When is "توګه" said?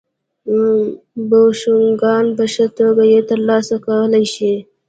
2.77-3.03